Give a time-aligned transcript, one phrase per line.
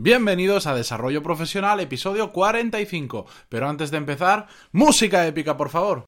[0.00, 3.26] Bienvenidos a Desarrollo Profesional, episodio 45.
[3.48, 6.04] Pero antes de empezar, música épica, por favor.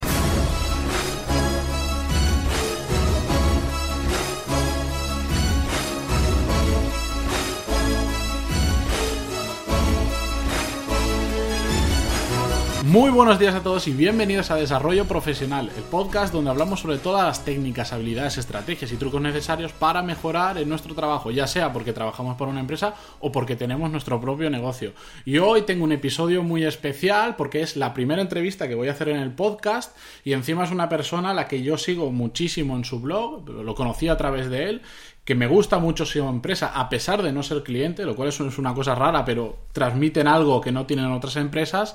[12.91, 16.99] Muy buenos días a todos y bienvenidos a Desarrollo Profesional, el podcast donde hablamos sobre
[16.99, 21.73] todas las técnicas, habilidades, estrategias y trucos necesarios para mejorar en nuestro trabajo, ya sea
[21.73, 24.93] porque trabajamos por una empresa o porque tenemos nuestro propio negocio.
[25.25, 28.93] Y hoy tengo un episodio muy especial porque es la primera entrevista que voy a
[28.93, 32.75] hacer en el podcast y encima es una persona a la que yo sigo muchísimo
[32.75, 34.83] en su blog, lo conocí a través de él
[35.25, 38.41] que me gusta mucho su empresa, a pesar de no ser cliente, lo cual es
[38.41, 41.95] una cosa rara, pero transmiten algo que no tienen otras empresas,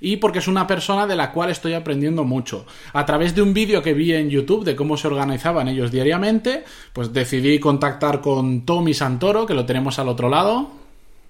[0.00, 2.66] y porque es una persona de la cual estoy aprendiendo mucho.
[2.92, 6.64] A través de un vídeo que vi en YouTube de cómo se organizaban ellos diariamente,
[6.92, 10.85] pues decidí contactar con Tommy Santoro, que lo tenemos al otro lado.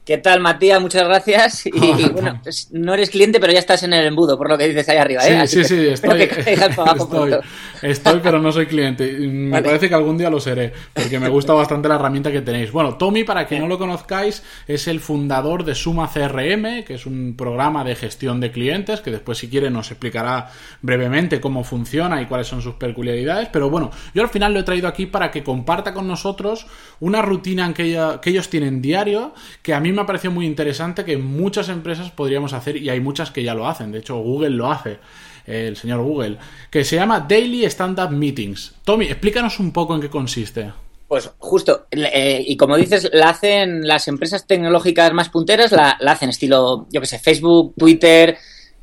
[0.07, 0.81] ¿Qué tal, Matías?
[0.81, 1.67] Muchas gracias.
[1.67, 1.71] Y,
[2.13, 4.89] bueno, pues, no eres cliente, pero ya estás en el embudo, por lo que dices
[4.89, 5.27] ahí arriba.
[5.27, 5.49] ¿eh?
[5.49, 7.35] Sí, sí, sí, estoy, estoy,
[7.83, 9.05] estoy, pero no soy cliente.
[9.19, 12.71] Me parece que algún día lo seré, porque me gusta bastante la herramienta que tenéis.
[12.71, 17.05] Bueno, Tommy, para que no lo conozcáis, es el fundador de Suma CRM, que es
[17.05, 22.23] un programa de gestión de clientes, que después, si quiere, nos explicará brevemente cómo funciona
[22.23, 23.49] y cuáles son sus peculiaridades.
[23.53, 26.69] Pero bueno, yo al final lo he traído aquí para que comparta con nosotros
[27.01, 31.05] una rutina que, que ellos tienen diario, que a mí me ha parecido muy interesante
[31.05, 33.91] que muchas empresas podríamos hacer y hay muchas que ya lo hacen.
[33.91, 34.99] De hecho, Google lo hace,
[35.47, 36.39] el señor Google,
[36.71, 38.75] que se llama Daily Stand-Up Meetings.
[38.85, 40.73] Tommy, explícanos un poco en qué consiste.
[41.09, 46.13] Pues justo, eh, y como dices, la hacen las empresas tecnológicas más punteras, la, la
[46.13, 48.37] hacen estilo, yo que sé, Facebook, Twitter,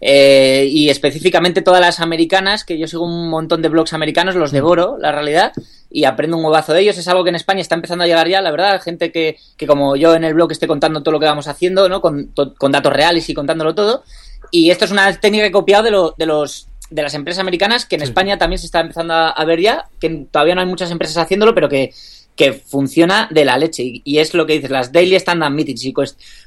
[0.06, 4.52] eh, y específicamente todas las americanas, que yo sigo un montón de blogs americanos, los
[4.52, 5.54] devoro, la realidad,
[5.90, 6.98] y aprendo un huevazo de ellos.
[6.98, 9.66] Es algo que en España está empezando a llegar ya, la verdad, gente que, que
[9.66, 12.02] como yo en el blog esté contando todo lo que vamos haciendo, ¿no?
[12.02, 14.04] Con, con datos reales y contándolo todo.
[14.52, 17.40] Y esto es una técnica que he copiado de, lo, de los de las empresas
[17.40, 20.67] americanas que en España también se está empezando a, ver ya, que todavía no hay
[20.67, 21.94] muchas empresas haciéndolo, pero que,
[22.36, 23.83] que funciona de la leche.
[23.83, 25.86] Y, y, es lo que dices, las Daily Stand-Up Meetings.
[25.86, 25.94] Y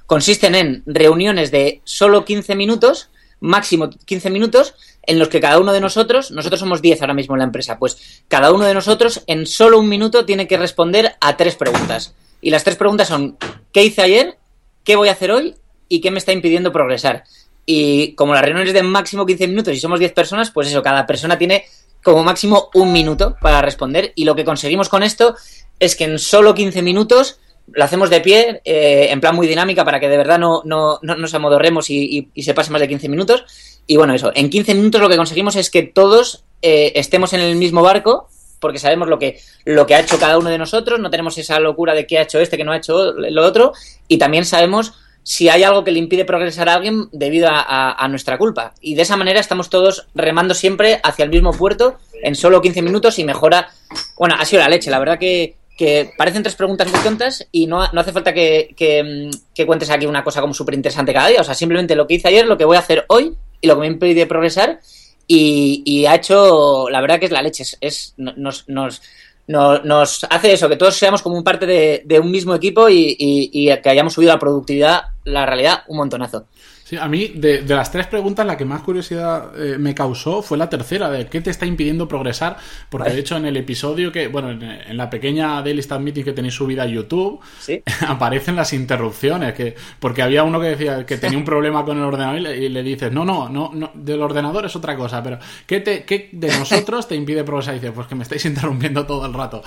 [0.04, 3.08] consisten en reuniones de solo 15 minutos
[3.40, 7.34] máximo 15 minutos en los que cada uno de nosotros, nosotros somos 10 ahora mismo
[7.34, 11.14] en la empresa, pues cada uno de nosotros en solo un minuto tiene que responder
[11.20, 12.14] a tres preguntas.
[12.40, 13.36] Y las tres preguntas son,
[13.72, 14.36] ¿qué hice ayer?
[14.84, 15.54] ¿Qué voy a hacer hoy?
[15.88, 17.24] ¿Y qué me está impidiendo progresar?
[17.64, 20.82] Y como la reunión es de máximo 15 minutos y somos 10 personas, pues eso,
[20.82, 21.64] cada persona tiene
[22.02, 24.12] como máximo un minuto para responder.
[24.14, 25.34] Y lo que conseguimos con esto
[25.80, 27.40] es que en solo 15 minutos
[27.72, 30.98] lo hacemos de pie, eh, en plan muy dinámica, para que de verdad no, no,
[31.02, 33.44] no nos amodorremos y, se pase más de 15 minutos.
[33.86, 37.40] Y bueno, eso, en 15 minutos lo que conseguimos es que todos eh, estemos en
[37.40, 38.28] el mismo barco,
[38.60, 41.60] porque sabemos lo que, lo que ha hecho cada uno de nosotros, no tenemos esa
[41.60, 43.72] locura de qué ha hecho este, que no ha hecho lo otro,
[44.08, 44.94] y también sabemos
[45.26, 48.74] si hay algo que le impide progresar a alguien debido a, nuestra culpa.
[48.80, 52.80] Y de esa manera estamos todos remando siempre hacia el mismo puerto en solo 15
[52.82, 53.70] minutos y mejora.
[54.16, 57.66] Bueno, ha sido la leche, la verdad que que parecen tres preguntas muy tontas y
[57.66, 61.28] no, no hace falta que, que, que, cuentes aquí una cosa como súper interesante cada
[61.28, 61.40] día.
[61.40, 63.74] O sea, simplemente lo que hice ayer, lo que voy a hacer hoy y lo
[63.74, 64.80] que me impide progresar.
[65.28, 67.62] Y, ha hecho, la verdad que es la leche.
[67.64, 69.02] Es, es nos, nos,
[69.48, 73.68] nos, nos, hace eso, que todos seamos como un parte de, un mismo equipo y,
[73.82, 76.46] que hayamos subido la productividad, la realidad, un montonazo.
[76.88, 80.40] Sí, a mí, de, de, las tres preguntas, la que más curiosidad eh, me causó
[80.40, 82.58] fue la tercera, de qué te está impidiendo progresar,
[82.88, 86.22] porque de hecho en el episodio que, bueno, en, en la pequeña Daily Stand Meeting
[86.22, 87.82] que tenéis subida a YouTube, ¿Sí?
[88.06, 92.04] aparecen las interrupciones, que porque había uno que decía que tenía un problema con el
[92.04, 95.20] ordenador y le, y le dices, no, no, no, no, del ordenador es otra cosa,
[95.24, 97.74] pero ¿qué, te, qué de nosotros te impide progresar?
[97.74, 99.60] Y dices, pues que me estáis interrumpiendo todo el rato.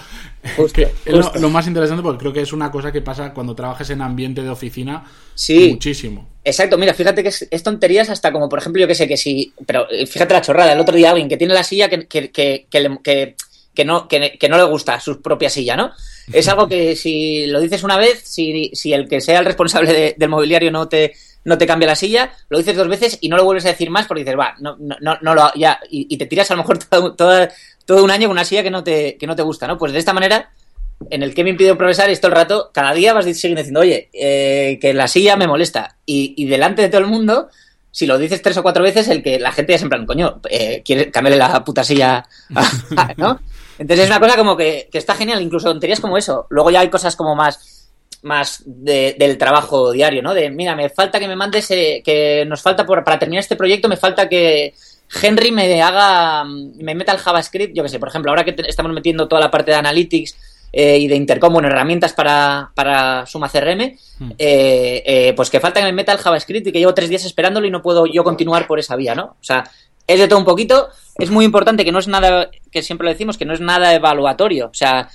[0.56, 0.84] Justo, que.
[1.04, 3.90] Es lo, lo, más interesante porque creo que es una cosa que pasa cuando trabajes
[3.90, 5.04] en ambiente de oficina
[5.36, 5.68] sí.
[5.70, 6.39] muchísimo.
[6.44, 9.18] Exacto, mira, fíjate que es, es, tonterías hasta como, por ejemplo, yo que sé, que
[9.18, 9.54] si.
[9.66, 12.68] Pero fíjate la chorrada, el otro día alguien que tiene la silla que, que, que,
[12.70, 13.36] que,
[13.74, 14.08] que no,
[14.50, 15.92] no le gusta su propia silla, ¿no?
[16.32, 19.94] Es algo que si lo dices una vez, si, si el que sea el responsable
[19.94, 21.14] de, del mobiliario no te,
[21.44, 23.90] no te cambia la silla, lo dices dos veces y no lo vuelves a decir
[23.90, 26.64] más porque dices, va, no, no, no lo, ya, y, y, te tiras a lo
[26.64, 27.48] mejor todo, todo,
[27.86, 29.78] todo un año con una silla que no te, que no te gusta, ¿no?
[29.78, 30.52] Pues de esta manera
[31.10, 33.80] en el que me impide progresar es todo el rato, cada día vas siguiendo diciendo,
[33.80, 35.96] oye, eh, que la silla me molesta.
[36.06, 37.50] Y, y, delante de todo el mundo,
[37.92, 40.06] si lo dices tres o cuatro veces, el que la gente ya es en plan,
[40.06, 42.26] coño, eh, quiere cambiarle la puta silla,
[43.18, 43.40] ¿no?
[43.78, 46.46] Entonces es una cosa como que, está genial, incluso tonterías como eso.
[46.50, 47.88] Luego ya hay cosas como más,
[48.24, 50.34] más de, del trabajo diario, ¿no?
[50.34, 53.56] De, mira, me falta que me mandes, eh, que nos falta por, para terminar este
[53.56, 54.74] proyecto, me falta que
[55.22, 58.92] Henry me haga, me meta el JavaScript, yo que sé, por ejemplo, ahora que estamos
[58.92, 60.36] metiendo toda la parte de analytics,
[60.72, 64.32] y de intercom, bueno, herramientas para, para Suma CRM, hmm.
[65.36, 67.72] pues que falta que me meta el JavaScript y que llevo tres días esperándolo y
[67.72, 69.24] no puedo yo continuar por esa vía, ¿no?
[69.40, 69.70] O sea,
[70.10, 70.90] es de todo un poquito.
[71.18, 73.94] Es muy importante que no es nada, que siempre lo decimos, que no es nada
[73.94, 74.68] evaluatorio.
[74.68, 75.10] O sea,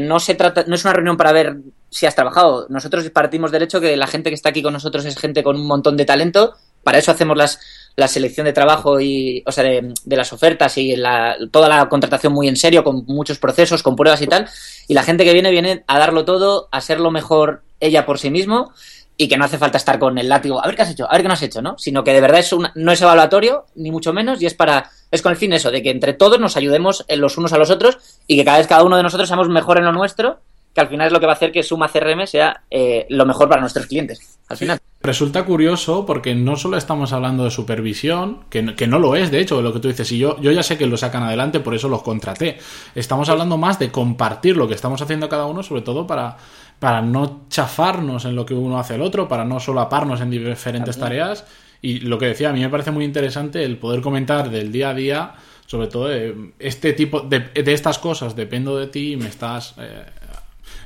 [0.00, 1.56] no se trata, no es una reunión para ver
[1.90, 2.66] si has trabajado.
[2.70, 5.56] Nosotros partimos del hecho que la gente que está aquí con nosotros es gente con
[5.56, 6.54] un montón de talento.
[6.82, 7.60] Para eso hacemos las,
[7.96, 12.32] la selección de trabajo y, o sea, de, las ofertas y la, toda la contratación
[12.32, 14.48] muy en serio, con muchos procesos, con pruebas y tal.
[14.88, 18.18] Y la gente que viene, viene a darlo todo, a ser lo mejor ella por
[18.18, 18.72] sí mismo
[19.16, 21.12] y que no hace falta estar con el látigo, a ver qué has hecho, a
[21.12, 21.78] ver qué no has hecho, ¿no?
[21.78, 25.22] Sino que de verdad es no es evaluatorio, ni mucho menos, y es para, es
[25.22, 27.98] con el fin eso, de que entre todos nos ayudemos los unos a los otros
[28.26, 30.40] y que cada vez cada uno de nosotros seamos mejor en lo nuestro
[30.74, 33.24] que al final es lo que va a hacer que Suma CRM sea eh, lo
[33.24, 34.38] mejor para nuestros clientes.
[34.48, 34.80] Al final.
[35.00, 39.40] Resulta curioso porque no solo estamos hablando de supervisión, que, que no lo es, de
[39.40, 41.60] hecho, de lo que tú dices, y yo, yo ya sé que lo sacan adelante,
[41.60, 42.58] por eso los contraté.
[42.94, 46.36] Estamos hablando más de compartir lo que estamos haciendo cada uno, sobre todo para,
[46.80, 50.98] para no chafarnos en lo que uno hace el otro, para no solaparnos en diferentes
[50.98, 51.44] tareas.
[51.82, 54.90] Y lo que decía, a mí me parece muy interesante el poder comentar del día
[54.90, 55.34] a día,
[55.66, 59.74] sobre todo de este tipo de, de estas cosas, dependo de ti y me estás
[59.78, 60.02] eh,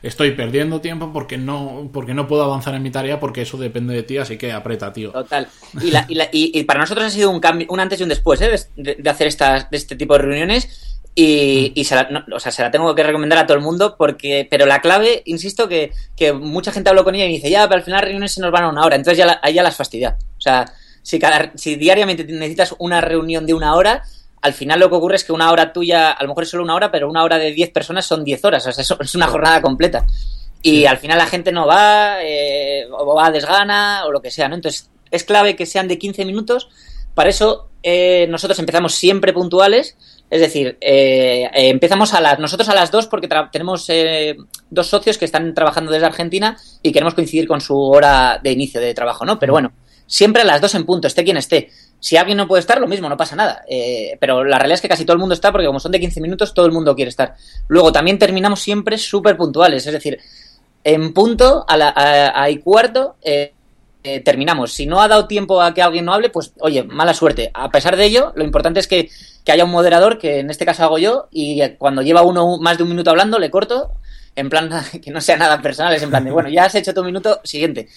[0.02, 3.94] estoy perdiendo tiempo porque no, porque no puedo avanzar en mi tarea porque eso depende
[3.94, 5.12] de ti, así que aprieta, tío.
[5.12, 5.48] Total.
[5.82, 8.40] Y, la, y, y, para nosotros ha sido un cambio, un antes y un después,
[8.40, 8.50] ¿eh?
[8.76, 10.94] de, hacer estas, de este tipo de reuniones.
[11.14, 13.96] Y, y se, la, o sea, se la tengo que recomendar a todo el mundo
[13.98, 17.66] porque, pero la clave, insisto, que, que mucha gente habló con ella y dice, ya,
[17.66, 19.64] pero al final las reuniones se nos van a una hora, entonces ya, ahí ya
[19.64, 20.16] las fastidia.
[20.36, 20.72] O sea,
[21.02, 24.04] si, cada, si diariamente necesitas una reunión de una hora,
[24.40, 26.62] al final lo que ocurre es que una hora tuya, a lo mejor es solo
[26.62, 29.26] una hora, pero una hora de 10 personas son 10 horas, o sea, es una
[29.26, 30.06] jornada completa.
[30.62, 34.30] Y al final la gente no va, eh, o va a desgana, o lo que
[34.30, 34.56] sea, ¿no?
[34.56, 36.68] Entonces, es clave que sean de 15 minutos.
[37.14, 39.96] Para eso, eh, nosotros empezamos siempre puntuales,
[40.30, 43.88] es decir, eh, empezamos a las, nosotros a las 2 porque tenemos
[44.70, 48.80] dos socios que están trabajando desde Argentina y queremos coincidir con su hora de inicio
[48.80, 49.38] de trabajo, ¿no?
[49.38, 49.72] Pero bueno,
[50.06, 51.70] siempre a las 2 en punto, esté quien esté.
[52.00, 53.62] Si alguien no puede estar, lo mismo, no pasa nada.
[53.68, 56.00] Eh, pero la realidad es que casi todo el mundo está porque como son de
[56.00, 57.34] 15 minutos, todo el mundo quiere estar.
[57.66, 60.18] Luego también terminamos siempre súper puntuales, es decir,
[60.84, 63.52] en punto, a, la, a, cuarto, eh,
[64.04, 64.72] eh, terminamos.
[64.72, 67.50] Si no ha dado tiempo a que alguien no hable, pues oye, mala suerte.
[67.52, 69.10] A pesar de ello, lo importante es que,
[69.44, 72.78] que haya un moderador, que en este caso hago yo, y cuando lleva uno más
[72.78, 73.90] de un minuto hablando, le corto,
[74.36, 74.70] en plan
[75.02, 77.40] que no sea nada personal, es en plan de, bueno, ya has hecho tu minuto,
[77.42, 77.88] siguiente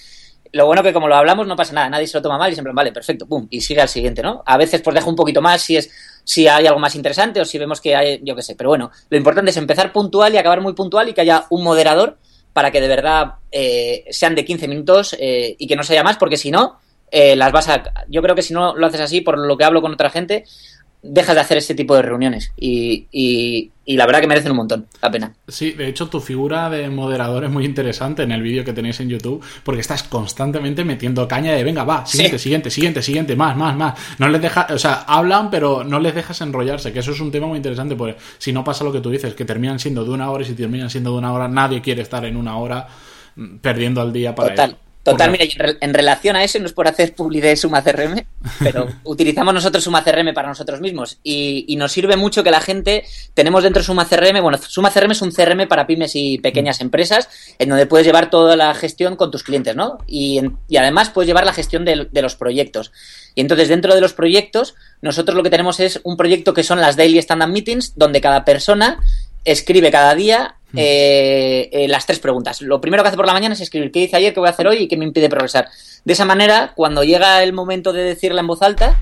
[0.54, 2.56] lo bueno que como lo hablamos no pasa nada, nadie se lo toma mal y
[2.56, 4.44] siempre, vale, perfecto, pum, y sigue al siguiente, ¿no?
[4.46, 5.90] A veces pues dejo un poquito más si es
[6.24, 8.92] si hay algo más interesante o si vemos que hay, yo qué sé, pero bueno,
[9.10, 12.18] lo importante es empezar puntual y acabar muy puntual y que haya un moderador
[12.54, 16.04] para que de verdad eh, sean de 15 minutos eh, y que no se haya
[16.04, 17.84] más, porque si no, eh, las vas a...
[18.08, 20.46] Yo creo que si no lo haces así, por lo que hablo con otra gente,
[21.04, 24.88] dejas de hacer este tipo de reuniones y, y, la verdad que merecen un montón
[25.02, 25.34] la pena.
[25.48, 29.00] Sí, de hecho tu figura de moderador es muy interesante en el vídeo que tenéis
[29.02, 33.58] en YouTube porque estás constantemente metiendo caña de venga, va, siguiente, siguiente, siguiente, siguiente, más,
[33.58, 34.00] más, más.
[34.18, 37.32] No les dejas, o sea, hablan pero no les dejas enrollarse, que eso es un
[37.32, 40.12] tema muy interesante porque si no pasa lo que tú dices, que terminan siendo de
[40.12, 42.88] una hora y si terminan siendo de una hora, nadie quiere estar en una hora
[43.36, 44.78] mm, perdiendo al día para Total.
[45.04, 45.46] Total, mira,
[45.82, 48.24] en relación a eso, no es por hacer publicidad de Suma CRM,
[48.60, 53.04] pero utilizamos nosotros Suma CRM para nosotros mismos y, nos sirve mucho que la gente,
[53.34, 56.84] tenemos dentro Suma CRM, bueno, Suma CRM es un CRM para pymes y pequeñas mm.
[56.84, 59.98] empresas, en donde puedes llevar toda la gestión con tus clientes, ¿no?
[60.06, 62.92] Y, y además puedes llevar la gestión de, de los proyectos.
[63.34, 66.80] Y entonces dentro de los proyectos, nosotros lo que tenemos es un proyecto que son
[66.80, 69.00] las Daily Stand-Up Meetings, donde cada persona
[69.46, 70.78] escribe cada día mm.
[70.78, 72.62] eh, eh, las tres preguntas.
[72.62, 74.52] Lo primero que hace por la mañana es escribir qué hice ayer, qué voy a
[74.52, 75.68] hacer hoy y qué me impide progresar.
[76.04, 79.00] De esa manera, cuando llega el momento de decirla en voz alta,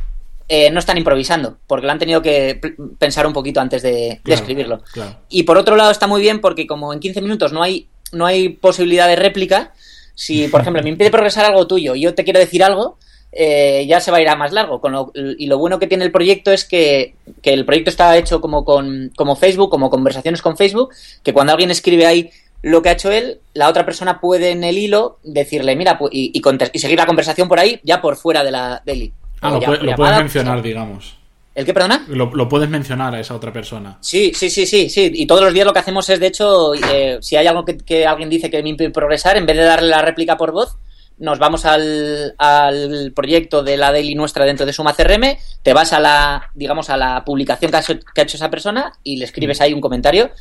[0.51, 2.59] eh, no están improvisando, porque lo han tenido que
[2.97, 4.81] pensar un poquito antes de, escribirlo.
[5.29, 8.25] Y por otro lado está muy bien porque como en 15 minutos no hay, no
[8.25, 9.73] hay posibilidad de réplica,
[10.15, 12.97] si por ejemplo me impide progresar algo tuyo y yo te quiero decir algo,
[13.31, 14.81] eh, ya se va a ir a más largo.
[15.13, 19.11] y lo bueno que tiene el proyecto es que, el proyecto está hecho como con
[19.15, 20.89] como Facebook, como conversaciones con Facebook,
[21.23, 22.31] que cuando alguien escribe ahí
[22.61, 26.31] lo que ha hecho él, la otra persona puede en el hilo decirle, mira, y,
[26.33, 29.13] y, seguir la conversación por ahí, ya por fuera de la, del hilo.
[29.41, 31.15] Ah, lo, puedes mencionar, digamos.
[31.55, 32.05] ¿El qué, perdona?
[32.09, 33.97] Lo, puedes mencionar a esa otra persona.
[34.01, 35.11] Sí, sí, sí, sí, sí.
[35.13, 37.77] Y todos los días lo que hacemos es, de hecho, eh, si hay algo que,
[37.77, 40.77] que, alguien dice que me impide progresar, en vez de darle la réplica por voz,
[41.19, 45.93] nos vamos al, al, proyecto de la daily nuestra dentro de Suma CRM, te vas
[45.93, 47.77] a la, digamos, a la publicación que
[48.21, 50.31] ha hecho, esa persona y le escribes ahí un comentario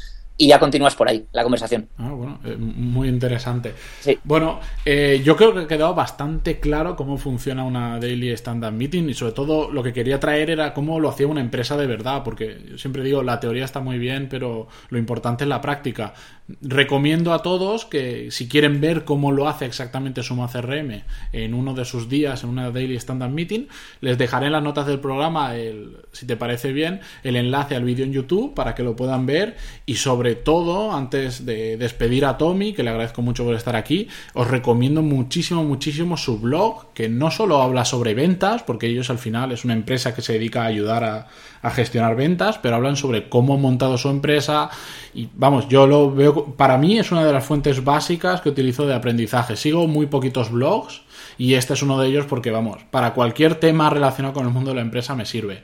[0.41, 1.89] y ya continúas por ahí la conversación.
[1.99, 3.75] Ah, bueno, eh, muy interesante.
[4.23, 9.09] Bueno, eh, yo creo que ha quedado bastante claro cómo funciona una Daily Standard Meeting
[9.09, 12.23] y sobre todo lo que quería traer era cómo lo hacía una empresa de verdad,
[12.23, 16.15] porque yo siempre digo, la teoría está muy bien, pero lo importante es la práctica.
[16.62, 21.02] Recomiendo a todos que si quieren ver cómo lo hace exactamente Suma CRM
[21.33, 23.67] en uno de sus días, en una Daily Standard Meeting,
[24.00, 27.85] les dejaré en las notas del programa, el, si te parece bien, el enlace al
[27.85, 29.57] vídeo en YouTube para que lo puedan ver.
[29.85, 34.09] Y sobre todo, antes de despedir a Tommy, que le agradezco mucho por estar aquí,
[34.33, 39.19] os recomiendo muchísimo, muchísimo su blog, que no solo habla sobre ventas, porque ellos al
[39.19, 41.28] final es una empresa que se dedica a ayudar a,
[41.62, 44.71] a gestionar ventas, pero hablan sobre cómo han montado su empresa.
[45.14, 48.87] Y vamos, yo lo veo, para mí es una de las fuentes básicas que utilizo
[48.87, 49.57] de aprendizaje.
[49.57, 51.02] Sigo muy poquitos blogs
[51.37, 54.71] y este es uno de ellos porque vamos, para cualquier tema relacionado con el mundo
[54.71, 55.62] de la empresa me sirve.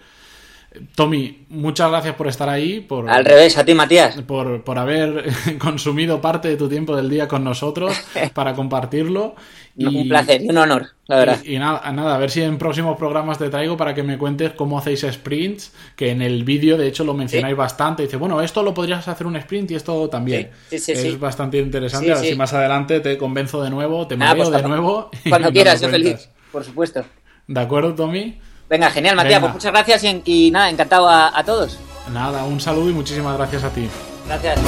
[0.97, 2.81] Tommy, muchas gracias por estar ahí.
[2.81, 4.21] Por, Al revés, a ti, Matías.
[4.23, 5.25] Por, por haber
[5.59, 7.97] consumido parte de tu tiempo del día con nosotros
[8.35, 9.37] para compartirlo.
[9.77, 11.45] Y, un placer y un honor, la verdad.
[11.45, 14.53] Y, nada, nada, a ver si en próximos programas te traigo para que me cuentes
[14.53, 18.05] cómo hacéis sprints, que en el vídeo de hecho lo mencionáis bastante.
[18.05, 20.51] Dice, bueno, esto lo podrías hacer un sprint y esto también.
[20.71, 22.13] Sí, sí, es bastante interesante.
[22.13, 25.11] a ver si más adelante te convenzo de nuevo, te mareo pues de nuevo.
[25.29, 27.05] Cuando quieras, yo feliz, por supuesto.
[27.49, 28.39] ¿De acuerdo, Tommy?
[28.69, 29.41] Venga, genial, Matías.
[29.41, 31.79] Pues muchas gracias y, y nada, encantado a, a, todos.
[32.11, 33.89] Nada, un saludo y muchísimas gracias a ti.
[34.27, 34.59] Gracias.